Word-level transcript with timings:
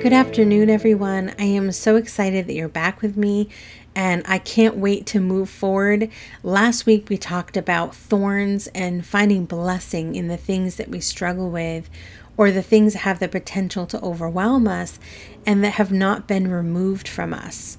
Good 0.00 0.14
afternoon, 0.14 0.70
everyone. 0.70 1.34
I 1.38 1.44
am 1.44 1.70
so 1.72 1.96
excited 1.96 2.46
that 2.46 2.54
you're 2.54 2.70
back 2.70 3.02
with 3.02 3.18
me 3.18 3.50
and 3.94 4.22
I 4.24 4.38
can't 4.38 4.76
wait 4.76 5.04
to 5.08 5.20
move 5.20 5.50
forward. 5.50 6.08
Last 6.42 6.86
week 6.86 7.10
we 7.10 7.18
talked 7.18 7.54
about 7.54 7.94
thorns 7.94 8.66
and 8.68 9.04
finding 9.04 9.44
blessing 9.44 10.14
in 10.14 10.28
the 10.28 10.38
things 10.38 10.76
that 10.76 10.88
we 10.88 11.00
struggle 11.00 11.50
with 11.50 11.90
or 12.38 12.50
the 12.50 12.62
things 12.62 12.94
that 12.94 13.00
have 13.00 13.18
the 13.18 13.28
potential 13.28 13.84
to 13.88 14.02
overwhelm 14.02 14.66
us 14.66 14.98
and 15.44 15.62
that 15.62 15.74
have 15.74 15.92
not 15.92 16.26
been 16.26 16.50
removed 16.50 17.06
from 17.06 17.34
us. 17.34 17.76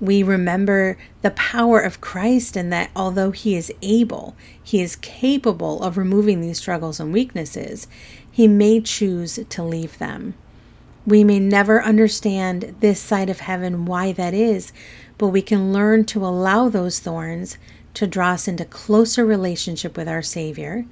We 0.00 0.22
remember 0.22 0.96
the 1.22 1.32
power 1.32 1.80
of 1.80 2.00
Christ 2.00 2.56
and 2.56 2.72
that 2.72 2.92
although 2.94 3.32
He 3.32 3.56
is 3.56 3.72
able, 3.82 4.36
He 4.62 4.80
is 4.80 4.94
capable 4.94 5.82
of 5.82 5.98
removing 5.98 6.40
these 6.40 6.58
struggles 6.58 7.00
and 7.00 7.12
weaknesses, 7.12 7.88
He 8.30 8.46
may 8.46 8.80
choose 8.80 9.40
to 9.48 9.64
leave 9.64 9.98
them. 9.98 10.34
We 11.06 11.22
may 11.22 11.38
never 11.38 11.82
understand 11.82 12.76
this 12.80 13.00
side 13.00 13.30
of 13.30 13.40
heaven 13.40 13.86
why 13.86 14.10
that 14.12 14.34
is, 14.34 14.72
but 15.18 15.28
we 15.28 15.40
can 15.40 15.72
learn 15.72 16.04
to 16.06 16.26
allow 16.26 16.68
those 16.68 16.98
thorns 16.98 17.58
to 17.94 18.06
draw 18.06 18.32
us 18.32 18.48
into 18.48 18.64
closer 18.64 19.24
relationship 19.24 19.96
with 19.96 20.08
our 20.08 20.20
Savior, 20.20 20.84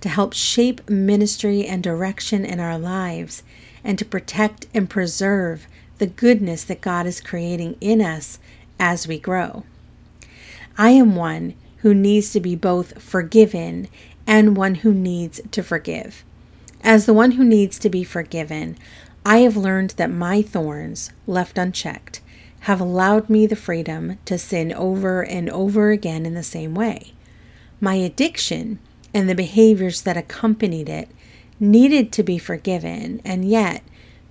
to 0.00 0.08
help 0.08 0.32
shape 0.32 0.88
ministry 0.90 1.64
and 1.64 1.82
direction 1.82 2.44
in 2.44 2.58
our 2.58 2.78
lives, 2.78 3.44
and 3.84 3.98
to 3.98 4.04
protect 4.04 4.66
and 4.74 4.90
preserve 4.90 5.66
the 5.98 6.06
goodness 6.06 6.64
that 6.64 6.80
God 6.80 7.06
is 7.06 7.20
creating 7.20 7.76
in 7.80 8.00
us 8.00 8.38
as 8.78 9.06
we 9.06 9.18
grow. 9.18 9.64
I 10.76 10.90
am 10.90 11.14
one 11.14 11.54
who 11.78 11.94
needs 11.94 12.32
to 12.32 12.40
be 12.40 12.56
both 12.56 13.00
forgiven 13.00 13.88
and 14.26 14.56
one 14.56 14.76
who 14.76 14.92
needs 14.92 15.40
to 15.50 15.62
forgive. 15.62 16.24
As 16.82 17.06
the 17.06 17.14
one 17.14 17.32
who 17.32 17.44
needs 17.44 17.78
to 17.78 17.90
be 17.90 18.04
forgiven, 18.04 18.76
I 19.24 19.38
have 19.38 19.56
learned 19.56 19.90
that 19.90 20.10
my 20.10 20.42
thorns, 20.42 21.10
left 21.26 21.58
unchecked, 21.58 22.20
have 22.60 22.80
allowed 22.80 23.28
me 23.28 23.46
the 23.46 23.56
freedom 23.56 24.18
to 24.24 24.38
sin 24.38 24.72
over 24.72 25.22
and 25.22 25.48
over 25.50 25.90
again 25.90 26.26
in 26.26 26.34
the 26.34 26.42
same 26.42 26.74
way. 26.74 27.12
My 27.80 27.94
addiction 27.94 28.78
and 29.12 29.28
the 29.28 29.34
behaviors 29.34 30.02
that 30.02 30.16
accompanied 30.16 30.88
it 30.88 31.08
needed 31.58 32.12
to 32.12 32.22
be 32.22 32.38
forgiven, 32.38 33.20
and 33.24 33.44
yet 33.44 33.82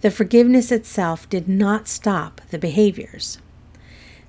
the 0.01 0.11
forgiveness 0.11 0.71
itself 0.71 1.29
did 1.29 1.47
not 1.47 1.87
stop 1.87 2.41
the 2.49 2.59
behaviors. 2.59 3.37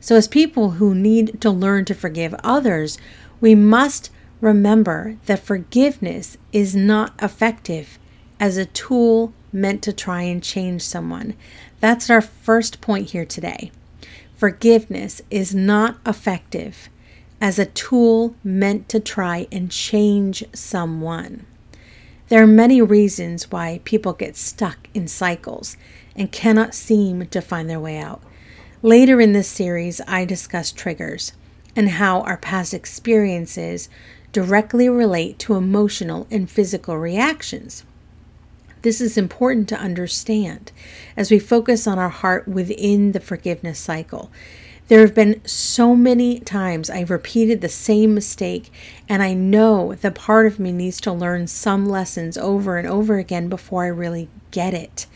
So, 0.00 0.16
as 0.16 0.28
people 0.28 0.72
who 0.72 0.94
need 0.94 1.40
to 1.42 1.50
learn 1.50 1.84
to 1.86 1.94
forgive 1.94 2.34
others, 2.42 2.98
we 3.40 3.54
must 3.54 4.10
remember 4.40 5.16
that 5.26 5.40
forgiveness 5.40 6.38
is 6.52 6.74
not 6.74 7.14
effective 7.22 7.98
as 8.38 8.56
a 8.56 8.64
tool 8.64 9.32
meant 9.52 9.82
to 9.82 9.92
try 9.92 10.22
and 10.22 10.42
change 10.42 10.82
someone. 10.82 11.34
That's 11.80 12.10
our 12.10 12.20
first 12.20 12.80
point 12.80 13.10
here 13.10 13.24
today. 13.24 13.70
Forgiveness 14.36 15.20
is 15.30 15.54
not 15.54 15.98
effective 16.06 16.88
as 17.40 17.58
a 17.58 17.66
tool 17.66 18.34
meant 18.44 18.88
to 18.88 19.00
try 19.00 19.46
and 19.50 19.70
change 19.70 20.44
someone. 20.52 21.46
There 22.28 22.42
are 22.42 22.46
many 22.46 22.80
reasons 22.80 23.50
why 23.50 23.80
people 23.84 24.12
get 24.12 24.36
stuck 24.36 24.88
in 24.94 25.08
cycles 25.08 25.76
and 26.14 26.30
cannot 26.30 26.74
seem 26.74 27.26
to 27.26 27.40
find 27.40 27.68
their 27.68 27.80
way 27.80 27.98
out. 27.98 28.22
Later 28.82 29.20
in 29.20 29.32
this 29.32 29.48
series, 29.48 30.00
I 30.06 30.24
discuss 30.24 30.70
triggers 30.70 31.32
and 31.74 31.88
how 31.88 32.20
our 32.22 32.36
past 32.36 32.72
experiences 32.72 33.88
directly 34.32 34.88
relate 34.88 35.38
to 35.40 35.54
emotional 35.54 36.26
and 36.30 36.48
physical 36.48 36.96
reactions. 36.96 37.84
This 38.82 39.00
is 39.00 39.18
important 39.18 39.68
to 39.70 39.78
understand 39.78 40.72
as 41.16 41.30
we 41.30 41.38
focus 41.38 41.86
on 41.86 41.98
our 41.98 42.08
heart 42.08 42.48
within 42.48 43.12
the 43.12 43.20
forgiveness 43.20 43.78
cycle. 43.78 44.30
There 44.88 45.00
have 45.00 45.14
been 45.14 45.40
so 45.46 45.94
many 45.94 46.40
times 46.40 46.90
I've 46.90 47.10
repeated 47.10 47.60
the 47.60 47.68
same 47.68 48.12
mistake, 48.14 48.72
and 49.08 49.22
I 49.22 49.34
know 49.34 49.94
the 49.94 50.10
part 50.10 50.46
of 50.46 50.58
me 50.58 50.72
needs 50.72 51.00
to 51.02 51.12
learn 51.12 51.46
some 51.46 51.86
lessons 51.86 52.36
over 52.36 52.76
and 52.76 52.88
over 52.88 53.16
again 53.16 53.48
before 53.48 53.84
I 53.84 53.88
really 53.88 54.28
get 54.50 54.74
it, 54.74 55.06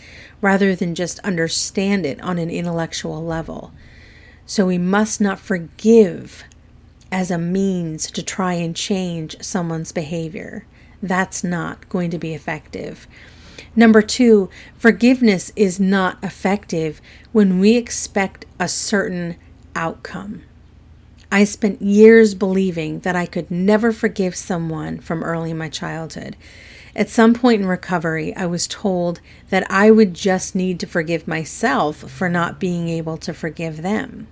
rather 0.40 0.76
than 0.76 0.94
just 0.94 1.18
understand 1.20 2.06
it 2.06 2.20
on 2.20 2.38
an 2.38 2.50
intellectual 2.50 3.24
level. 3.24 3.72
So 4.46 4.66
we 4.66 4.78
must 4.78 5.20
not 5.20 5.40
forgive 5.40 6.44
as 7.10 7.32
a 7.32 7.38
means 7.38 8.10
to 8.12 8.22
try 8.22 8.52
and 8.52 8.76
change 8.76 9.42
someone's 9.42 9.90
behavior. 9.90 10.66
That's 11.02 11.42
not 11.42 11.88
going 11.88 12.10
to 12.10 12.18
be 12.18 12.32
effective. 12.32 13.08
Number 13.76 14.02
two, 14.02 14.48
forgiveness 14.76 15.52
is 15.56 15.80
not 15.80 16.22
effective 16.22 17.00
when 17.32 17.58
we 17.58 17.76
expect 17.76 18.46
a 18.58 18.68
certain 18.68 19.36
outcome. 19.74 20.42
I 21.32 21.44
spent 21.44 21.82
years 21.82 22.34
believing 22.34 23.00
that 23.00 23.16
I 23.16 23.26
could 23.26 23.50
never 23.50 23.92
forgive 23.92 24.36
someone 24.36 25.00
from 25.00 25.24
early 25.24 25.50
in 25.50 25.58
my 25.58 25.68
childhood. 25.68 26.36
At 26.96 27.08
some 27.08 27.34
point 27.34 27.62
in 27.62 27.66
recovery, 27.66 28.34
I 28.36 28.46
was 28.46 28.68
told 28.68 29.20
that 29.50 29.68
I 29.68 29.90
would 29.90 30.14
just 30.14 30.54
need 30.54 30.78
to 30.80 30.86
forgive 30.86 31.26
myself 31.26 31.96
for 31.96 32.28
not 32.28 32.60
being 32.60 32.88
able 32.88 33.16
to 33.18 33.34
forgive 33.34 33.82
them. 33.82 34.28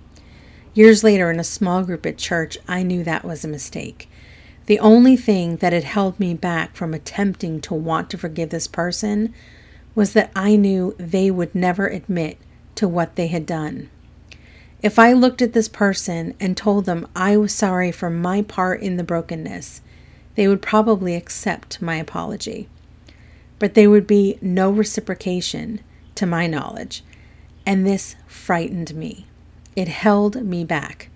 Years 0.74 1.02
later, 1.02 1.30
in 1.30 1.40
a 1.40 1.44
small 1.44 1.82
group 1.82 2.06
at 2.06 2.18
church, 2.18 2.56
I 2.68 2.84
knew 2.84 3.02
that 3.02 3.24
was 3.24 3.44
a 3.44 3.48
mistake. 3.48 4.08
The 4.66 4.78
only 4.78 5.16
thing 5.16 5.56
that 5.56 5.72
had 5.72 5.84
held 5.84 6.20
me 6.20 6.34
back 6.34 6.76
from 6.76 6.94
attempting 6.94 7.60
to 7.62 7.74
want 7.74 8.10
to 8.10 8.18
forgive 8.18 8.50
this 8.50 8.68
person 8.68 9.34
was 9.94 10.12
that 10.12 10.30
I 10.34 10.56
knew 10.56 10.94
they 10.98 11.30
would 11.30 11.54
never 11.54 11.86
admit 11.86 12.38
to 12.76 12.88
what 12.88 13.16
they 13.16 13.26
had 13.26 13.44
done. 13.44 13.90
If 14.82 14.98
I 14.98 15.12
looked 15.12 15.42
at 15.42 15.52
this 15.52 15.68
person 15.68 16.34
and 16.40 16.56
told 16.56 16.86
them 16.86 17.06
I 17.14 17.36
was 17.36 17.52
sorry 17.52 17.92
for 17.92 18.10
my 18.10 18.42
part 18.42 18.80
in 18.80 18.96
the 18.96 19.04
brokenness, 19.04 19.80
they 20.34 20.48
would 20.48 20.62
probably 20.62 21.14
accept 21.14 21.82
my 21.82 21.96
apology. 21.96 22.68
But 23.58 23.74
there 23.74 23.90
would 23.90 24.06
be 24.06 24.38
no 24.40 24.70
reciprocation, 24.70 25.80
to 26.14 26.26
my 26.26 26.46
knowledge, 26.46 27.02
and 27.64 27.86
this 27.86 28.16
frightened 28.26 28.94
me. 28.94 29.26
It 29.76 29.88
held 29.88 30.42
me 30.44 30.64
back 30.64 31.08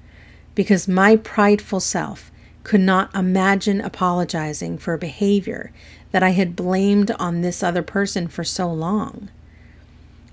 because 0.54 0.88
my 0.88 1.16
prideful 1.16 1.80
self 1.80 2.30
could 2.66 2.80
not 2.80 3.14
imagine 3.14 3.80
apologizing 3.80 4.76
for 4.76 4.92
a 4.92 4.98
behavior 4.98 5.70
that 6.10 6.24
I 6.24 6.30
had 6.30 6.56
blamed 6.56 7.12
on 7.12 7.40
this 7.40 7.62
other 7.62 7.80
person 7.80 8.26
for 8.26 8.42
so 8.42 8.68
long. 8.72 9.28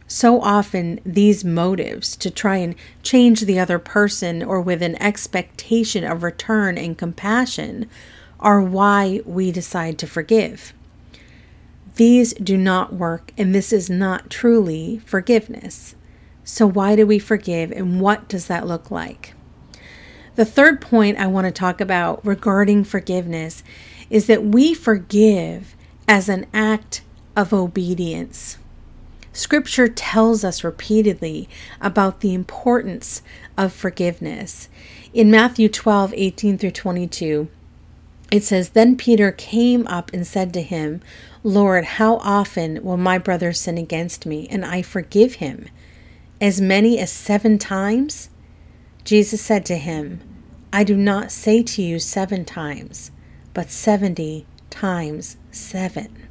So 0.08 0.42
often, 0.42 1.00
these 1.06 1.46
motives 1.46 2.16
to 2.16 2.32
try 2.32 2.56
and 2.56 2.74
change 3.04 3.42
the 3.42 3.60
other 3.60 3.78
person 3.78 4.42
or 4.42 4.60
with 4.60 4.82
an 4.82 5.00
expectation 5.00 6.04
of 6.04 6.24
return 6.24 6.76
and 6.76 6.98
compassion 6.98 7.88
are 8.40 8.64
why 8.64 9.22
we 9.26 9.52
decide 9.52 10.00
to 10.00 10.08
forgive. 10.08 10.74
These 11.98 12.34
do 12.34 12.58
not 12.58 12.94
work, 12.94 13.32
and 13.38 13.54
this 13.54 13.72
is 13.72 13.92
not 13.92 14.32
truly 14.32 15.04
forgiveness. 15.06 15.94
So, 16.44 16.66
why 16.66 16.96
do 16.96 17.06
we 17.06 17.20
forgive, 17.20 17.72
and 17.72 18.02
what 18.02 18.28
does 18.28 18.48
that 18.48 18.66
look 18.66 18.90
like? 18.90 19.36
The 20.36 20.46
third 20.46 20.82
point 20.82 21.20
I 21.20 21.28
want 21.28 21.46
to 21.46 21.52
talk 21.52 21.80
about 21.80 22.26
regarding 22.26 22.86
forgiveness 22.86 23.64
is 24.10 24.28
that 24.28 24.44
we 24.44 24.74
forgive 24.74 25.76
as 26.08 26.28
an 26.28 26.48
act 26.54 27.02
of 27.36 27.54
obedience. 27.54 28.58
Scripture 29.32 29.88
tells 29.88 30.44
us 30.44 30.64
repeatedly 30.64 31.50
about 31.82 32.22
the 32.22 32.34
importance 32.34 33.22
of 33.58 33.74
forgiveness. 33.74 34.70
In 35.14 35.32
Matthew 35.32 35.70
12, 35.70 36.14
18 36.16 36.58
through 36.58 36.72
22, 36.72 37.48
it 38.32 38.44
says, 38.44 38.70
Then 38.70 38.96
Peter 38.96 39.32
came 39.32 39.86
up 39.88 40.12
and 40.14 40.26
said 40.26 40.54
to 40.54 40.62
him, 40.62 41.02
Lord, 41.44 41.86
how 41.86 42.18
often 42.18 42.84
will 42.84 42.98
my 42.98 43.18
brother 43.18 43.54
sin 43.54 43.78
against 43.78 44.26
me, 44.26 44.48
and 44.50 44.66
I 44.66 44.82
forgive 44.82 45.36
him? 45.36 45.68
As 46.42 46.60
many 46.60 46.98
as 46.98 47.12
seven 47.12 47.60
times? 47.60 48.30
Jesus 49.04 49.42
said 49.42 49.66
to 49.66 49.76
him, 49.76 50.22
I 50.72 50.84
do 50.84 50.96
not 50.96 51.32
say 51.32 51.62
to 51.62 51.82
you 51.82 52.00
seven 52.00 52.46
times, 52.46 53.12
but 53.54 53.70
seventy 53.70 54.46
times 54.70 55.38
seven. 55.52 56.28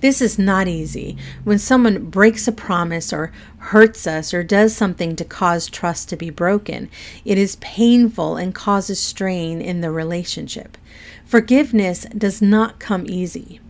This 0.00 0.20
is 0.20 0.38
not 0.38 0.68
easy. 0.68 1.16
When 1.42 1.58
someone 1.58 2.04
breaks 2.04 2.46
a 2.46 2.52
promise 2.52 3.12
or 3.12 3.32
hurts 3.58 4.06
us 4.06 4.32
or 4.32 4.44
does 4.44 4.76
something 4.76 5.16
to 5.16 5.24
cause 5.24 5.66
trust 5.66 6.08
to 6.10 6.16
be 6.16 6.30
broken, 6.30 6.88
it 7.24 7.36
is 7.36 7.56
painful 7.56 8.36
and 8.36 8.54
causes 8.54 9.00
strain 9.00 9.60
in 9.60 9.80
the 9.80 9.90
relationship. 9.90 10.76
Forgiveness 11.24 12.06
does 12.16 12.40
not 12.40 12.78
come 12.78 13.06
easy, 13.08 13.60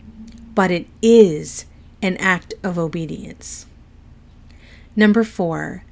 but 0.53 0.69
it 0.69 0.85
is 1.01 1.65
an 2.01 2.15
act 2.17 2.53
of 2.63 2.77
obedience. 2.77 3.65
Number 4.95 5.23
four, 5.23 5.83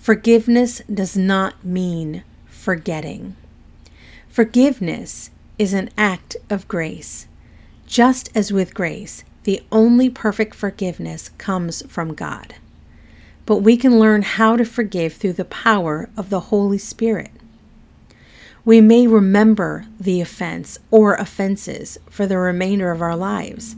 Forgiveness 0.00 0.80
does 0.92 1.16
not 1.16 1.62
mean 1.64 2.22
forgetting. 2.46 3.36
Forgiveness 4.28 5.30
is 5.58 5.72
an 5.74 5.90
act 5.98 6.36
of 6.48 6.66
grace. 6.68 7.26
Just 7.86 8.30
as 8.34 8.52
with 8.52 8.74
grace, 8.74 9.24
the 9.44 9.62
only 9.70 10.08
perfect 10.10 10.54
forgiveness 10.54 11.30
comes 11.38 11.82
from 11.86 12.14
God. 12.14 12.54
but 13.46 13.56
we 13.62 13.78
can 13.78 13.98
learn 13.98 14.20
how 14.20 14.56
to 14.56 14.64
forgive 14.64 15.14
through 15.14 15.32
the 15.32 15.44
power 15.46 16.10
of 16.18 16.28
the 16.28 16.40
Holy 16.52 16.76
Spirit. 16.76 17.30
We 18.62 18.82
may 18.82 19.06
remember 19.06 19.86
the 19.98 20.20
offense 20.20 20.78
or 20.90 21.14
offenses 21.14 21.96
for 22.10 22.26
the 22.26 22.36
remainder 22.36 22.90
of 22.90 23.00
our 23.00 23.16
lives. 23.16 23.74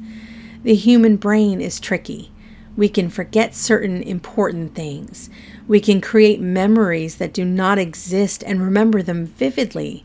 The 0.65 0.75
human 0.75 1.17
brain 1.17 1.61
is 1.61 1.79
tricky. 1.79 2.33
We 2.77 2.89
can 2.89 3.11
forget 3.11 3.55
certain 3.55 4.03
important 4.03 4.75
things. 4.75 5.29
We 5.67 5.81
can 5.81 6.01
create 6.01 6.41
memories 6.41 7.17
that 7.17 7.33
do 7.33 7.45
not 7.45 7.79
exist 7.79 8.43
and 8.45 8.63
remember 8.63 9.03
them 9.03 9.27
vividly. 9.27 10.05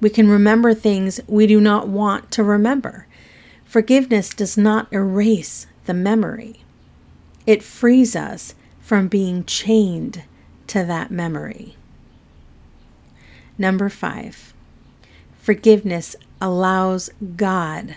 We 0.00 0.10
can 0.10 0.28
remember 0.28 0.74
things 0.74 1.20
we 1.26 1.46
do 1.46 1.60
not 1.60 1.88
want 1.88 2.30
to 2.32 2.42
remember. 2.42 3.06
Forgiveness 3.64 4.30
does 4.30 4.58
not 4.58 4.92
erase 4.92 5.66
the 5.84 5.94
memory, 5.94 6.60
it 7.46 7.62
frees 7.62 8.14
us 8.14 8.54
from 8.80 9.08
being 9.08 9.44
chained 9.44 10.22
to 10.68 10.84
that 10.84 11.10
memory. 11.10 11.76
Number 13.58 13.88
five, 13.88 14.54
forgiveness 15.40 16.16
allows 16.40 17.10
God 17.36 17.96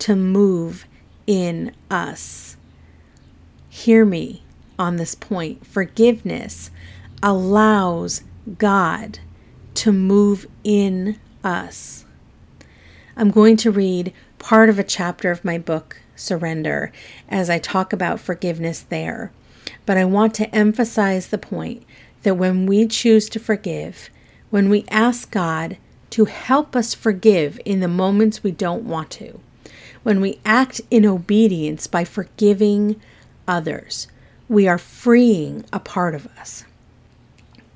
to 0.00 0.16
move 0.16 0.86
in 1.26 1.72
us. 1.90 2.56
Hear 3.82 4.04
me 4.04 4.44
on 4.78 4.94
this 4.94 5.16
point. 5.16 5.66
Forgiveness 5.66 6.70
allows 7.20 8.22
God 8.56 9.18
to 9.74 9.90
move 9.90 10.46
in 10.62 11.18
us. 11.42 12.04
I'm 13.16 13.32
going 13.32 13.56
to 13.56 13.72
read 13.72 14.12
part 14.38 14.68
of 14.68 14.78
a 14.78 14.84
chapter 14.84 15.32
of 15.32 15.44
my 15.44 15.58
book, 15.58 16.00
Surrender, 16.14 16.92
as 17.28 17.50
I 17.50 17.58
talk 17.58 17.92
about 17.92 18.20
forgiveness 18.20 18.82
there. 18.82 19.32
But 19.84 19.96
I 19.96 20.04
want 20.04 20.32
to 20.34 20.54
emphasize 20.54 21.26
the 21.26 21.36
point 21.36 21.82
that 22.22 22.36
when 22.36 22.66
we 22.66 22.86
choose 22.86 23.28
to 23.30 23.40
forgive, 23.40 24.10
when 24.50 24.70
we 24.70 24.84
ask 24.90 25.28
God 25.32 25.76
to 26.10 26.26
help 26.26 26.76
us 26.76 26.94
forgive 26.94 27.58
in 27.64 27.80
the 27.80 27.88
moments 27.88 28.44
we 28.44 28.52
don't 28.52 28.84
want 28.84 29.10
to, 29.10 29.40
when 30.04 30.20
we 30.20 30.38
act 30.44 30.80
in 30.88 31.04
obedience 31.04 31.88
by 31.88 32.04
forgiving 32.04 33.00
others, 33.46 34.08
we 34.48 34.68
are 34.68 34.78
freeing 34.78 35.64
a 35.72 35.80
part 35.80 36.14
of 36.14 36.26
us, 36.38 36.64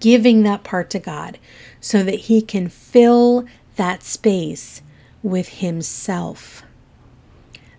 giving 0.01 0.43
that 0.43 0.65
part 0.65 0.91
to 0.91 0.99
God 0.99 1.39
so 1.81 2.03
that 2.03 2.21
He 2.21 2.43
can 2.43 2.69
fill 2.69 3.47
that 3.77 4.03
space 4.03 4.83
with 5.23 5.49
Himself. 5.49 6.63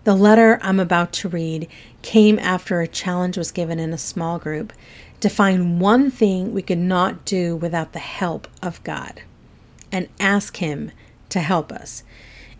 The 0.04 0.16
letter 0.16 0.57
I'm 0.62 0.80
about 0.80 1.12
to 1.13 1.30
read 1.30 1.68
came 2.01 2.39
after 2.39 2.80
a 2.80 2.88
challenge 2.88 3.38
was 3.38 3.51
given 3.51 3.78
in 3.80 3.94
a 3.94 3.98
small 3.98 4.40
group 4.40 4.72
to 5.19 5.30
find 5.30 5.81
one 5.81 6.10
thing 6.10 6.54
we 6.54 6.62
could 6.62 6.78
not 6.78 7.25
do 7.25 7.56
without 7.56 7.94
the 7.94 8.00
help 8.00 8.48
of 8.62 8.83
God 8.83 9.22
and 9.92 10.07
ask 10.19 10.57
Him 10.57 10.92
to 11.30 11.40
help 11.40 11.72
us. 11.72 12.04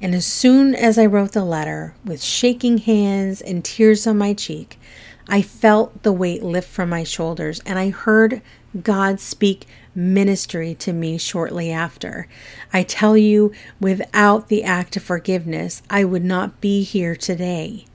And 0.02 0.14
as 0.14 0.26
soon 0.26 0.76
as 0.76 0.98
I 0.98 1.06
wrote 1.06 1.32
the 1.32 1.44
letter, 1.44 1.96
with 2.06 2.22
shaking 2.22 2.80
hands 2.80 3.42
and 3.42 3.64
tears 3.64 4.06
on 4.06 4.18
my 4.18 4.34
cheek, 4.34 4.80
I 5.30 5.42
felt 5.42 6.04
the 6.04 6.14
weight 6.14 6.42
lift 6.42 6.70
from 6.70 6.90
my 6.90 7.04
shoulders 7.04 7.62
and 7.66 7.78
I 7.78 7.90
heard 7.90 8.42
God 8.82 9.20
speak 9.20 9.66
ministry 9.94 10.74
to 10.76 10.94
me 10.94 11.18
shortly 11.18 11.72
after. 11.72 12.28
I 12.72 12.84
tell 12.84 13.18
you, 13.18 13.52
without 13.80 14.48
the 14.48 14.64
act 14.64 14.96
of 14.96 15.04
forgiveness, 15.04 15.82
I 15.90 16.04
would 16.06 16.24
not 16.24 16.62
be 16.62 16.84
here 16.84 17.16
today. 17.16 17.86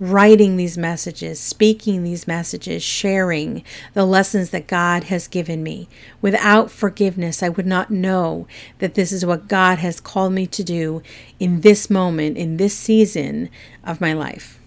Writing 0.00 0.56
these 0.56 0.76
messages, 0.76 1.38
speaking 1.38 2.02
these 2.02 2.26
messages, 2.26 2.82
sharing 2.82 3.62
the 3.92 4.04
lessons 4.04 4.50
that 4.50 4.66
God 4.66 5.04
has 5.04 5.28
given 5.28 5.62
me. 5.62 5.88
Without 6.20 6.70
forgiveness, 6.70 7.42
I 7.42 7.48
would 7.48 7.66
not 7.66 7.92
know 7.92 8.48
that 8.80 8.94
this 8.94 9.12
is 9.12 9.24
what 9.24 9.46
God 9.46 9.78
has 9.78 10.00
called 10.00 10.32
me 10.32 10.48
to 10.48 10.64
do 10.64 11.02
in 11.38 11.60
this 11.60 11.88
moment, 11.88 12.36
in 12.36 12.56
this 12.56 12.76
season 12.76 13.50
of 13.84 14.00
my 14.00 14.12
life. 14.12 14.58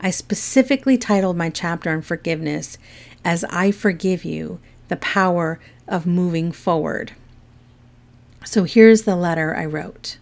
I 0.00 0.10
specifically 0.10 0.98
titled 0.98 1.36
my 1.36 1.50
chapter 1.50 1.90
on 1.90 2.02
forgiveness 2.02 2.78
as 3.24 3.44
I 3.44 3.70
Forgive 3.70 4.24
You 4.24 4.60
the 4.88 4.96
Power 4.96 5.58
of 5.88 6.06
Moving 6.06 6.52
Forward. 6.52 7.12
So 8.44 8.64
here's 8.64 9.02
the 9.02 9.16
letter 9.16 9.56
I 9.56 9.64
wrote 9.64 10.18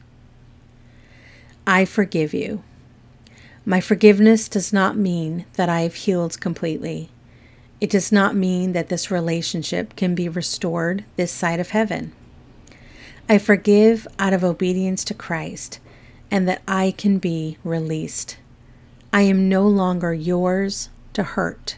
I 1.66 1.84
forgive 1.84 2.34
you. 2.34 2.62
My 3.66 3.80
forgiveness 3.80 4.48
does 4.48 4.72
not 4.72 4.96
mean 4.96 5.46
that 5.54 5.68
I 5.68 5.80
have 5.80 5.94
healed 5.94 6.40
completely. 6.40 7.08
It 7.80 7.90
does 7.90 8.12
not 8.12 8.36
mean 8.36 8.72
that 8.72 8.88
this 8.88 9.10
relationship 9.10 9.96
can 9.96 10.14
be 10.14 10.28
restored 10.28 11.04
this 11.16 11.32
side 11.32 11.60
of 11.60 11.70
heaven. 11.70 12.12
I 13.28 13.38
forgive 13.38 14.06
out 14.18 14.34
of 14.34 14.44
obedience 14.44 15.02
to 15.04 15.14
Christ 15.14 15.80
and 16.30 16.46
that 16.46 16.62
I 16.68 16.94
can 16.96 17.18
be 17.18 17.56
released. 17.64 18.36
I 19.14 19.22
am 19.22 19.48
no 19.48 19.64
longer 19.68 20.12
yours 20.12 20.88
to 21.12 21.22
hurt, 21.22 21.76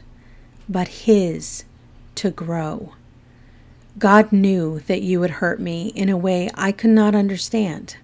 but 0.71 0.89
His 0.89 1.65
to 2.15 2.31
grow. 2.31 2.95
God 3.99 4.33
knew 4.33 4.81
that 4.87 5.03
you 5.03 5.21
would 5.21 5.33
hurt 5.33 5.61
me 5.61 5.89
in 5.89 6.09
a 6.09 6.17
way 6.17 6.49
I 6.55 6.73
could 6.73 6.89
not 6.89 7.15
understand. 7.15 7.99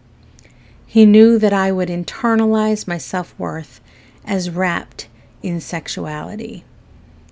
He 0.86 1.06
knew 1.06 1.38
that 1.38 1.54
I 1.54 1.72
would 1.72 1.88
internalize 1.88 2.86
my 2.86 2.98
self 2.98 3.34
worth 3.38 3.80
as 4.26 4.50
wrapped 4.50 5.08
in 5.42 5.62
sexuality. 5.62 6.64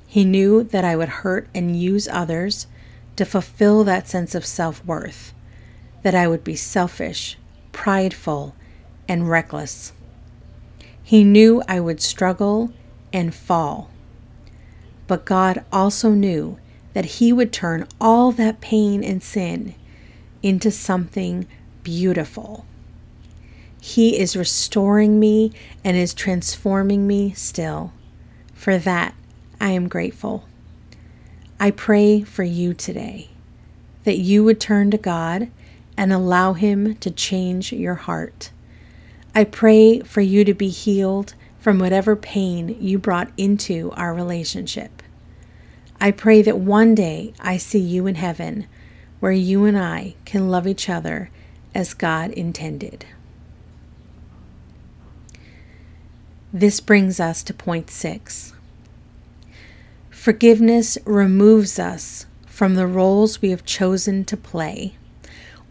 He 0.06 0.24
knew 0.24 0.62
that 0.62 0.86
I 0.86 0.96
would 0.96 1.20
hurt 1.20 1.48
and 1.54 1.78
use 1.78 2.08
others 2.08 2.66
to 3.16 3.26
fulfill 3.26 3.84
that 3.84 4.08
sense 4.08 4.34
of 4.34 4.46
self 4.46 4.82
worth, 4.86 5.34
that 6.02 6.14
I 6.14 6.26
would 6.28 6.44
be 6.44 6.56
selfish, 6.56 7.36
prideful, 7.72 8.54
and 9.06 9.28
reckless. 9.28 9.92
He 11.02 11.24
knew 11.24 11.62
I 11.68 11.80
would 11.80 12.00
struggle 12.00 12.72
and 13.12 13.34
fall. 13.34 13.90
But 15.06 15.24
God 15.24 15.64
also 15.72 16.10
knew 16.10 16.58
that 16.92 17.04
He 17.04 17.32
would 17.32 17.52
turn 17.52 17.86
all 18.00 18.32
that 18.32 18.60
pain 18.60 19.02
and 19.02 19.22
sin 19.22 19.74
into 20.42 20.70
something 20.70 21.46
beautiful. 21.82 22.64
He 23.80 24.18
is 24.18 24.36
restoring 24.36 25.18
me 25.18 25.52
and 25.82 25.96
is 25.96 26.12
transforming 26.12 27.06
me 27.06 27.32
still. 27.32 27.92
For 28.52 28.78
that, 28.78 29.14
I 29.60 29.70
am 29.70 29.88
grateful. 29.88 30.44
I 31.58 31.70
pray 31.70 32.22
for 32.22 32.42
you 32.42 32.74
today 32.74 33.30
that 34.04 34.18
you 34.18 34.44
would 34.44 34.60
turn 34.60 34.90
to 34.90 34.98
God 34.98 35.50
and 35.96 36.12
allow 36.12 36.54
Him 36.54 36.94
to 36.96 37.10
change 37.10 37.72
your 37.72 37.96
heart. 37.96 38.50
I 39.32 39.44
pray 39.44 40.00
for 40.00 40.20
you 40.20 40.44
to 40.44 40.54
be 40.54 40.70
healed 40.70 41.34
from 41.60 41.78
whatever 41.78 42.16
pain 42.16 42.76
you 42.80 42.98
brought 42.98 43.30
into 43.36 43.92
our 43.92 44.12
relationship. 44.12 45.02
I 46.00 46.10
pray 46.10 46.42
that 46.42 46.58
one 46.58 46.94
day 46.96 47.32
I 47.38 47.56
see 47.56 47.78
you 47.78 48.06
in 48.06 48.16
heaven 48.16 48.66
where 49.20 49.30
you 49.32 49.66
and 49.66 49.78
I 49.78 50.16
can 50.24 50.48
love 50.48 50.66
each 50.66 50.88
other 50.88 51.30
as 51.74 51.94
God 51.94 52.32
intended. 52.32 53.06
This 56.52 56.80
brings 56.80 57.20
us 57.20 57.44
to 57.44 57.54
point 57.54 57.90
six. 57.90 58.52
Forgiveness 60.08 60.98
removes 61.04 61.78
us 61.78 62.26
from 62.46 62.74
the 62.74 62.86
roles 62.86 63.40
we 63.40 63.50
have 63.50 63.64
chosen 63.64 64.24
to 64.24 64.36
play 64.36 64.96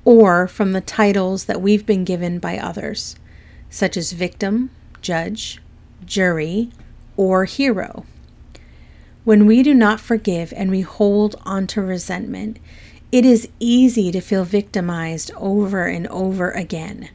or 0.06 0.48
from 0.48 0.72
the 0.72 0.82
titles 0.82 1.46
that 1.46 1.62
we've 1.62 1.86
been 1.86 2.06
given 2.06 2.40
by 2.40 2.58
others 2.58 3.18
such 3.70 3.96
as 3.98 4.12
victim, 4.12 4.70
judge, 5.02 5.60
jury, 6.06 6.70
or 7.18 7.46
hero. 7.46 8.06
When 9.24 9.46
we 9.46 9.62
do 9.64 9.74
not 9.74 10.00
forgive 10.00 10.54
and 10.56 10.72
we 10.72 10.82
hold 10.82 11.36
onto 11.46 11.82
resentment, 11.82 12.58
it 13.12 13.26
is 13.26 13.50
easy 13.60 14.12
to 14.12 14.22
feel 14.22 14.44
victimized 14.44 15.32
over 15.36 15.86
and 15.86 16.08
over 16.08 16.52
again. 16.52 17.10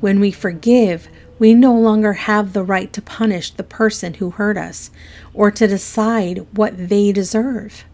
When 0.00 0.20
we 0.20 0.30
forgive, 0.30 1.08
we 1.38 1.54
no 1.54 1.74
longer 1.74 2.14
have 2.14 2.52
the 2.52 2.64
right 2.64 2.92
to 2.92 3.02
punish 3.02 3.50
the 3.50 3.62
person 3.62 4.14
who 4.14 4.30
hurt 4.30 4.56
us 4.56 4.90
or 5.34 5.50
to 5.50 5.66
decide 5.66 6.46
what 6.56 6.88
they 6.88 7.12
deserve. 7.12 7.84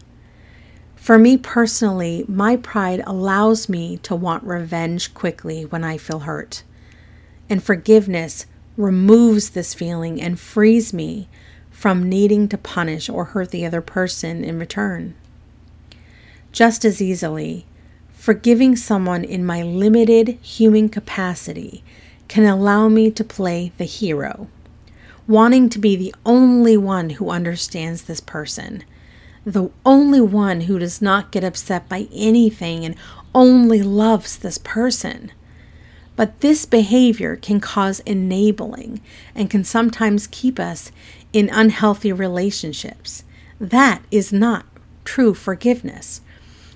For 0.95 1.19
me 1.19 1.37
personally, 1.37 2.25
my 2.27 2.55
pride 2.55 3.03
allows 3.05 3.69
me 3.69 3.97
to 3.97 4.15
want 4.15 4.43
revenge 4.43 5.13
quickly 5.13 5.65
when 5.65 5.83
I 5.83 5.97
feel 5.97 6.19
hurt 6.19 6.63
and 7.49 7.63
forgiveness 7.63 8.45
removes 8.77 9.51
this 9.51 9.73
feeling 9.73 10.21
and 10.21 10.39
frees 10.39 10.93
me 10.93 11.27
from 11.69 12.07
needing 12.07 12.47
to 12.47 12.57
punish 12.57 13.09
or 13.09 13.25
hurt 13.25 13.51
the 13.51 13.65
other 13.65 13.81
person 13.81 14.43
in 14.43 14.57
return. 14.59 15.15
Just 16.51 16.85
as 16.85 17.01
easily, 17.01 17.65
forgiving 18.09 18.75
someone 18.75 19.23
in 19.23 19.45
my 19.45 19.61
limited 19.61 20.29
human 20.41 20.89
capacity 20.89 21.83
can 22.27 22.45
allow 22.45 22.87
me 22.87 23.11
to 23.11 23.23
play 23.23 23.71
the 23.77 23.85
hero, 23.85 24.47
wanting 25.27 25.69
to 25.69 25.79
be 25.79 25.95
the 25.95 26.15
only 26.25 26.77
one 26.77 27.11
who 27.11 27.29
understands 27.29 28.03
this 28.03 28.21
person, 28.21 28.83
the 29.45 29.69
only 29.85 30.21
one 30.21 30.61
who 30.61 30.79
does 30.79 31.01
not 31.01 31.31
get 31.31 31.43
upset 31.43 31.87
by 31.87 32.07
anything 32.13 32.83
and 32.83 32.95
only 33.33 33.83
loves 33.83 34.37
this 34.37 34.57
person. 34.57 35.31
But 36.15 36.39
this 36.41 36.65
behavior 36.65 37.35
can 37.35 37.59
cause 37.59 37.99
enabling 38.01 39.01
and 39.33 39.49
can 39.49 39.63
sometimes 39.63 40.27
keep 40.27 40.59
us 40.59 40.91
in 41.33 41.49
unhealthy 41.49 42.13
relationships. 42.13 43.23
That 43.59 44.01
is 44.11 44.31
not 44.31 44.65
true 45.03 45.33
forgiveness. 45.33 46.21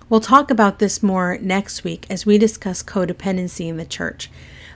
We'll 0.10 0.20
talk 0.20 0.50
about 0.50 0.80
this 0.80 1.04
more 1.04 1.38
next 1.40 1.84
week 1.84 2.06
as 2.10 2.26
we 2.26 2.38
discuss 2.38 2.84
codependency 2.84 3.68
in 3.68 3.78
the 3.78 3.86
church. 3.86 4.30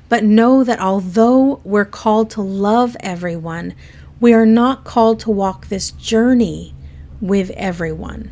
But 0.08 0.24
know 0.24 0.64
that 0.64 0.80
although 0.80 1.60
we're 1.64 1.86
called 1.86 2.30
to 2.32 2.42
love 2.42 2.96
everyone, 3.00 3.74
we 4.20 4.34
are 4.34 4.46
not 4.46 4.84
called 4.84 5.20
to 5.22 5.32
walk 5.32 5.68
this 5.68 5.92
journey 5.92 6.74
with 7.20 7.50
everyone. 7.52 8.32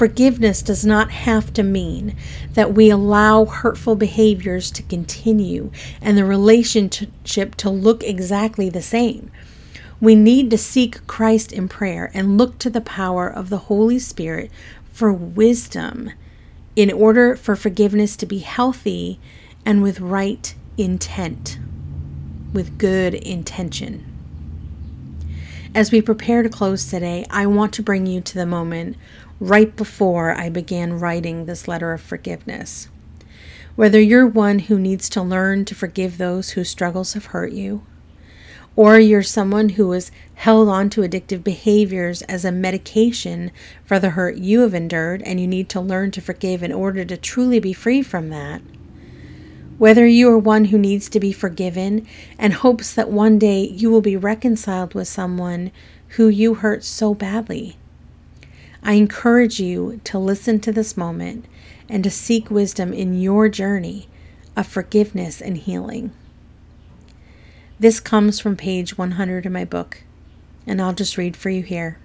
Forgiveness 0.00 0.62
does 0.62 0.86
not 0.86 1.10
have 1.10 1.52
to 1.52 1.62
mean 1.62 2.16
that 2.54 2.72
we 2.72 2.88
allow 2.88 3.44
hurtful 3.44 3.96
behaviors 3.96 4.70
to 4.70 4.82
continue 4.82 5.70
and 6.00 6.16
the 6.16 6.24
relationship 6.24 7.54
to 7.56 7.68
look 7.68 8.02
exactly 8.02 8.70
the 8.70 8.80
same. 8.80 9.30
We 10.00 10.14
need 10.14 10.50
to 10.52 10.56
seek 10.56 11.06
Christ 11.06 11.52
in 11.52 11.68
prayer 11.68 12.10
and 12.14 12.38
look 12.38 12.58
to 12.60 12.70
the 12.70 12.80
power 12.80 13.28
of 13.28 13.50
the 13.50 13.58
Holy 13.68 13.98
Spirit 13.98 14.50
for 14.90 15.12
wisdom 15.12 16.12
in 16.74 16.90
order 16.90 17.36
for 17.36 17.54
forgiveness 17.54 18.16
to 18.16 18.24
be 18.24 18.38
healthy 18.38 19.20
and 19.66 19.82
with 19.82 20.00
right 20.00 20.54
intent, 20.78 21.58
with 22.54 22.78
good 22.78 23.12
intention. 23.12 24.09
As 25.72 25.92
we 25.92 26.02
prepare 26.02 26.42
to 26.42 26.48
close 26.48 26.90
today, 26.90 27.24
I 27.30 27.46
want 27.46 27.72
to 27.74 27.82
bring 27.82 28.04
you 28.04 28.20
to 28.22 28.34
the 28.34 28.44
moment 28.44 28.96
right 29.38 29.74
before 29.76 30.32
I 30.32 30.48
began 30.48 30.98
writing 30.98 31.44
this 31.44 31.68
letter 31.68 31.92
of 31.92 32.00
forgiveness. 32.00 32.88
Whether 33.76 34.00
you're 34.00 34.26
one 34.26 34.58
who 34.58 34.80
needs 34.80 35.08
to 35.10 35.22
learn 35.22 35.64
to 35.66 35.74
forgive 35.76 36.18
those 36.18 36.50
whose 36.50 36.68
struggles 36.68 37.12
have 37.12 37.26
hurt 37.26 37.52
you, 37.52 37.86
or 38.74 38.98
you're 38.98 39.22
someone 39.22 39.70
who 39.70 39.92
has 39.92 40.10
held 40.34 40.68
on 40.68 40.90
to 40.90 41.02
addictive 41.02 41.44
behaviors 41.44 42.22
as 42.22 42.44
a 42.44 42.50
medication 42.50 43.52
for 43.84 44.00
the 44.00 44.10
hurt 44.10 44.38
you 44.38 44.62
have 44.62 44.74
endured 44.74 45.22
and 45.22 45.38
you 45.38 45.46
need 45.46 45.68
to 45.68 45.80
learn 45.80 46.10
to 46.10 46.20
forgive 46.20 46.64
in 46.64 46.72
order 46.72 47.04
to 47.04 47.16
truly 47.16 47.60
be 47.60 47.72
free 47.72 48.02
from 48.02 48.28
that, 48.30 48.60
whether 49.80 50.06
you 50.06 50.30
are 50.30 50.36
one 50.36 50.66
who 50.66 50.76
needs 50.76 51.08
to 51.08 51.18
be 51.18 51.32
forgiven 51.32 52.06
and 52.38 52.52
hopes 52.52 52.92
that 52.92 53.10
one 53.10 53.38
day 53.38 53.62
you 53.62 53.90
will 53.90 54.02
be 54.02 54.14
reconciled 54.14 54.92
with 54.92 55.08
someone 55.08 55.72
who 56.08 56.28
you 56.28 56.52
hurt 56.52 56.84
so 56.84 57.14
badly. 57.14 57.78
I 58.82 58.92
encourage 58.92 59.58
you 59.58 59.98
to 60.04 60.18
listen 60.18 60.60
to 60.60 60.70
this 60.70 60.98
moment 60.98 61.46
and 61.88 62.04
to 62.04 62.10
seek 62.10 62.50
wisdom 62.50 62.92
in 62.92 63.18
your 63.18 63.48
journey 63.48 64.06
of 64.54 64.66
forgiveness 64.66 65.40
and 65.40 65.56
healing. 65.56 66.12
This 67.78 68.00
comes 68.00 68.38
from 68.38 68.56
page 68.56 68.98
100 68.98 69.46
in 69.46 69.52
my 69.54 69.64
book, 69.64 70.02
and 70.66 70.82
I'll 70.82 70.92
just 70.92 71.16
read 71.16 71.38
for 71.38 71.48
you 71.48 71.62
here. 71.62 71.96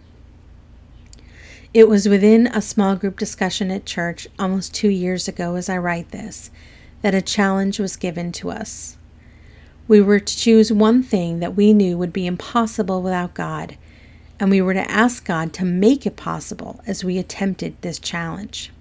It 1.73 1.89
was 1.89 2.07
within 2.07 2.47
a 2.47 2.61
small 2.61 2.95
group 2.95 3.19
discussion 3.19 3.69
at 3.69 3.85
church 3.85 4.29
almost 4.39 4.73
two 4.73 4.87
years 4.87 5.27
ago 5.27 5.55
as 5.55 5.67
I 5.67 5.77
write 5.77 6.11
this 6.11 6.51
that 7.05 7.13
a 7.13 7.21
challenge 7.21 7.77
was 7.77 7.97
given 7.97 8.31
to 8.31 8.49
us. 8.49 8.97
We 9.87 10.01
were 10.01 10.19
to 10.19 10.37
choose 10.37 10.73
one 10.73 11.03
thing 11.03 11.39
that 11.39 11.55
we 11.55 11.71
knew 11.71 11.99
would 11.99 12.11
be 12.11 12.25
impossible 12.25 13.03
without 13.03 13.35
God, 13.35 13.77
and 14.39 14.49
we 14.49 14.59
were 14.59 14.73
to 14.73 14.89
ask 14.89 15.23
God 15.23 15.53
to 15.53 15.65
make 15.65 16.07
it 16.07 16.15
possible 16.15 16.81
as 16.87 17.03
we 17.03 17.19
attempted 17.19 17.79
this 17.79 17.99
challenge. 17.99 18.71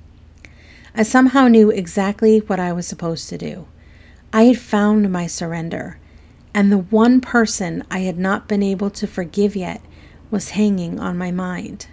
I 0.95 1.03
somehow 1.03 1.49
knew 1.49 1.69
exactly 1.69 2.39
what 2.39 2.59
I 2.59 2.73
was 2.73 2.87
supposed 2.87 3.29
to 3.29 3.37
do. 3.37 3.67
I 4.33 4.45
had 4.45 4.59
found 4.59 5.13
my 5.13 5.27
surrender, 5.27 5.99
and 6.55 6.73
the 6.73 6.79
one 6.79 7.21
person 7.21 7.85
I 7.91 7.99
had 7.99 8.19
not 8.19 8.49
been 8.49 8.63
able 8.63 8.89
to 8.89 9.07
forgive 9.07 9.55
yet 9.55 9.83
was 10.31 10.57
hanging 10.57 10.99
on 10.99 11.19
my 11.19 11.31
mind. 11.31 11.89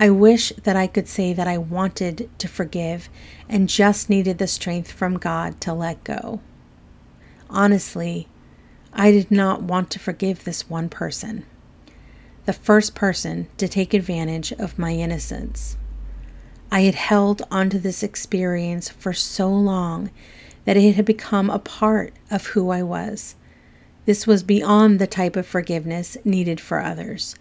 I 0.00 0.10
wish 0.10 0.52
that 0.62 0.76
I 0.76 0.86
could 0.86 1.08
say 1.08 1.32
that 1.32 1.48
I 1.48 1.58
wanted 1.58 2.30
to 2.38 2.46
forgive 2.46 3.08
and 3.48 3.68
just 3.68 4.08
needed 4.08 4.38
the 4.38 4.46
strength 4.46 4.92
from 4.92 5.18
God 5.18 5.60
to 5.62 5.72
let 5.72 6.04
go. 6.04 6.40
Honestly, 7.50 8.28
I 8.92 9.10
did 9.10 9.30
not 9.30 9.62
want 9.62 9.90
to 9.90 9.98
forgive 9.98 10.44
this 10.44 10.70
one 10.70 10.88
person, 10.88 11.44
the 12.46 12.52
first 12.52 12.94
person 12.94 13.48
to 13.56 13.66
take 13.66 13.92
advantage 13.92 14.52
of 14.52 14.78
my 14.78 14.92
innocence. 14.92 15.76
I 16.70 16.82
had 16.82 16.94
held 16.94 17.42
onto 17.50 17.78
this 17.78 18.02
experience 18.02 18.88
for 18.88 19.12
so 19.12 19.48
long 19.48 20.10
that 20.64 20.76
it 20.76 20.94
had 20.94 21.06
become 21.06 21.50
a 21.50 21.58
part 21.58 22.12
of 22.30 22.48
who 22.48 22.70
I 22.70 22.82
was. 22.82 23.34
This 24.04 24.26
was 24.26 24.42
beyond 24.42 24.98
the 24.98 25.06
type 25.06 25.34
of 25.34 25.46
forgiveness 25.46 26.16
needed 26.24 26.60
for 26.60 26.80
others. 26.80 27.34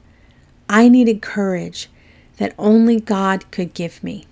I 0.70 0.90
needed 0.90 1.22
courage 1.22 1.90
that 2.38 2.56
only 2.58 3.00
God 3.00 3.50
could 3.52 3.74
give 3.74 4.04
me. 4.04 4.26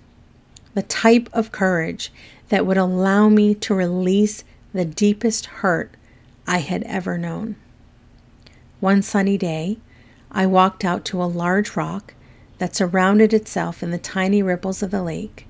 The 0.74 0.82
type 0.82 1.28
of 1.32 1.52
courage 1.52 2.12
that 2.48 2.66
would 2.66 2.76
allow 2.76 3.28
me 3.28 3.54
to 3.54 3.74
release 3.74 4.44
the 4.72 4.84
deepest 4.84 5.46
hurt 5.46 5.90
I 6.46 6.58
had 6.58 6.82
ever 6.84 7.18
known. 7.18 7.56
One 8.80 9.02
sunny 9.02 9.38
day, 9.38 9.78
I 10.30 10.46
walked 10.46 10.84
out 10.84 11.04
to 11.06 11.22
a 11.22 11.24
large 11.24 11.76
rock 11.76 12.14
that 12.58 12.76
surrounded 12.76 13.32
itself 13.32 13.82
in 13.82 13.90
the 13.90 13.98
tiny 13.98 14.42
ripples 14.42 14.82
of 14.82 14.90
the 14.90 15.02
lake, 15.02 15.46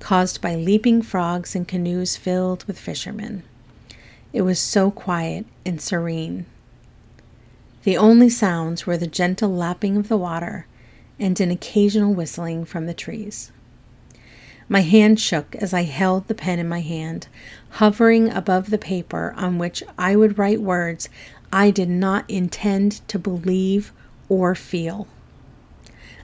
caused 0.00 0.40
by 0.40 0.54
leaping 0.54 1.02
frogs 1.02 1.54
and 1.54 1.68
canoes 1.68 2.16
filled 2.16 2.64
with 2.64 2.78
fishermen. 2.78 3.42
It 4.32 4.42
was 4.42 4.58
so 4.58 4.90
quiet 4.90 5.46
and 5.64 5.80
serene. 5.80 6.46
The 7.84 7.96
only 7.96 8.28
sounds 8.28 8.86
were 8.86 8.96
the 8.96 9.06
gentle 9.06 9.50
lapping 9.50 9.96
of 9.96 10.08
the 10.08 10.16
water 10.16 10.66
and 11.18 11.40
an 11.40 11.50
occasional 11.50 12.14
whistling 12.14 12.64
from 12.64 12.86
the 12.86 12.94
trees. 12.94 13.52
My 14.68 14.80
hand 14.80 15.20
shook 15.20 15.54
as 15.56 15.74
I 15.74 15.82
held 15.82 16.28
the 16.28 16.34
pen 16.34 16.58
in 16.58 16.68
my 16.68 16.80
hand, 16.80 17.26
hovering 17.70 18.30
above 18.30 18.70
the 18.70 18.78
paper 18.78 19.34
on 19.36 19.58
which 19.58 19.82
I 19.98 20.16
would 20.16 20.38
write 20.38 20.60
words 20.60 21.08
I 21.52 21.70
did 21.70 21.90
not 21.90 22.28
intend 22.30 23.06
to 23.08 23.18
believe 23.18 23.92
or 24.28 24.54
feel. 24.54 25.08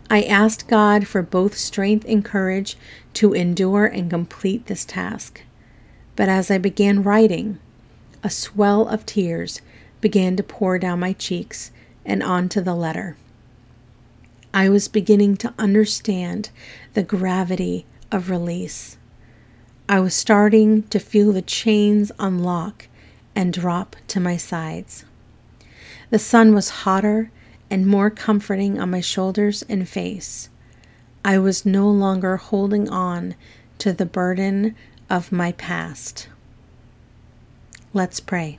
I 0.09 0.23
asked 0.23 0.68
God 0.68 1.07
for 1.07 1.21
both 1.21 1.59
strength 1.59 2.07
and 2.09 2.25
courage 2.25 2.78
to 3.14 3.35
endure 3.35 3.85
and 3.85 4.09
complete 4.09 4.66
this 4.66 4.87
task. 4.87 5.42
But 6.16 6.30
as 6.30 6.50
I 6.50 6.57
began 6.57 7.02
writing, 7.02 7.59
a 8.23 8.30
swell 8.30 8.88
of 8.88 9.04
tears 9.04 9.61
began 10.00 10.37
to 10.37 10.42
pour 10.42 10.78
down 10.78 11.00
my 11.00 11.12
cheeks 11.12 11.71
and 12.07 12.23
onto 12.23 12.62
the 12.62 12.75
letter. 12.75 13.16
I 14.52 14.69
was 14.69 14.88
beginning 14.88 15.37
to 15.38 15.55
understand 15.59 16.50
the 16.95 17.02
gravity 17.02 17.87
of 18.11 18.31
release. 18.31 18.97
I 19.88 20.00
was 20.00 20.14
starting 20.14 20.85
to 20.85 20.99
feel 20.99 21.33
the 21.33 21.43
chains 21.43 22.11
unlock 22.19 22.88
and 23.35 23.52
drop 23.52 23.97
to 24.09 24.21
my 24.21 24.37
sides. 24.37 25.05
The 26.11 26.19
sun 26.19 26.55
was 26.55 26.71
hotter 26.71 27.31
and 27.71 27.87
more 27.87 28.11
comforting 28.11 28.81
on 28.81 28.90
my 28.90 29.00
shoulders 29.00 29.62
and 29.69 29.88
face. 29.88 30.49
I 31.25 31.38
was 31.38 31.67
no 31.67 31.90
longer 31.90 32.38
holding 32.38 32.88
on 32.88 33.35
to 33.78 33.93
the 33.93 34.07
burden 34.07 34.75
of 35.11 35.31
my 35.31 35.52
past. 35.52 36.28
Let's 37.93 38.21
pray. 38.21 38.59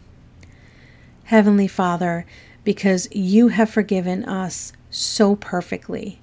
Heavenly 1.25 1.67
Father, 1.67 2.25
because 2.63 3.07
you 3.11 3.49
have 3.49 3.69
forgiven 3.69 4.23
us 4.25 4.73
so 4.89 5.35
perfectly 5.35 6.19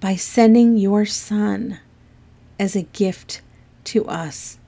by 0.00 0.14
sending 0.14 0.76
your 0.76 1.04
Son 1.04 1.80
as 2.58 2.76
a 2.76 2.82
gift 2.82 3.40
to 3.84 4.04
us, 4.06 4.58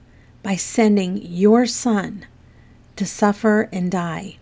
by 0.43 0.57
sending 0.57 1.17
your 1.19 1.67
Son 1.67 2.27
to 2.97 3.07
suffer 3.07 3.69
and 3.73 3.91
die, 3.91 4.37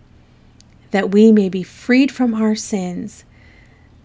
that 0.91 1.11
we 1.11 1.31
may 1.31 1.49
be 1.49 1.63
freed 1.63 2.11
from 2.11 2.33
our 2.33 2.55
sins 2.55 3.25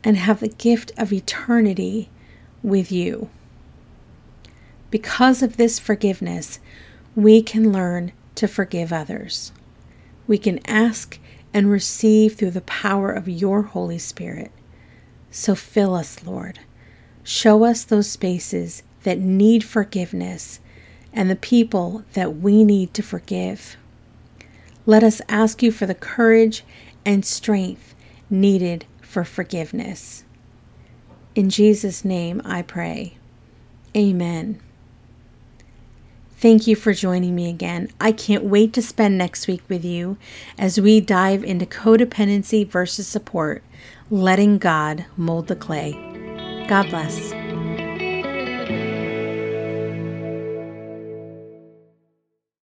and 0.04 0.16
have 0.16 0.40
the 0.40 0.48
gift 0.48 0.92
of 0.98 1.12
eternity 1.12 2.08
with 2.62 2.90
you. 2.90 3.30
Because 4.90 5.42
of 5.42 5.56
this 5.56 5.78
forgiveness, 5.78 6.58
we 7.14 7.42
can 7.42 7.72
learn 7.72 8.12
to 8.34 8.46
forgive 8.46 8.92
others. 8.92 9.52
We 10.26 10.38
can 10.38 10.60
ask 10.66 11.18
and 11.54 11.70
receive 11.70 12.34
through 12.34 12.50
the 12.50 12.60
power 12.62 13.10
of 13.12 13.28
your 13.28 13.62
Holy 13.62 13.98
Spirit. 13.98 14.50
So 15.30 15.54
fill 15.54 15.94
us, 15.94 16.24
Lord. 16.24 16.60
Show 17.22 17.64
us 17.64 17.84
those 17.84 18.10
spaces 18.10 18.82
that 19.02 19.18
need 19.18 19.64
forgiveness 19.64 20.60
and 21.12 21.30
the 21.30 21.36
people 21.36 22.04
that 22.14 22.36
we 22.36 22.64
need 22.64 22.94
to 22.94 23.02
forgive. 23.02 23.76
Let 24.86 25.02
us 25.02 25.22
ask 25.28 25.62
you 25.62 25.70
for 25.70 25.86
the 25.86 25.94
courage 25.94 26.64
and 27.04 27.24
strength 27.24 27.94
needed 28.30 28.86
for 29.00 29.24
forgiveness. 29.24 30.24
In 31.34 31.50
Jesus' 31.50 32.04
name 32.04 32.42
I 32.44 32.62
pray. 32.62 33.16
Amen. 33.96 34.60
Thank 36.42 36.66
you 36.66 36.74
for 36.74 36.92
joining 36.92 37.36
me 37.36 37.48
again. 37.48 37.88
I 38.00 38.10
can't 38.10 38.42
wait 38.42 38.72
to 38.72 38.82
spend 38.82 39.16
next 39.16 39.46
week 39.46 39.62
with 39.68 39.84
you 39.84 40.16
as 40.58 40.80
we 40.80 41.00
dive 41.00 41.44
into 41.44 41.66
codependency 41.66 42.66
versus 42.66 43.06
support, 43.06 43.62
letting 44.10 44.58
God 44.58 45.04
mold 45.16 45.46
the 45.46 45.54
clay. 45.54 45.92
God 46.66 46.90
bless. 46.90 47.41